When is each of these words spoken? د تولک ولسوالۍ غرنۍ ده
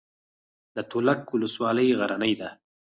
د 0.75 0.77
تولک 0.91 1.21
ولسوالۍ 1.31 1.89
غرنۍ 1.99 2.33
ده 2.39 2.49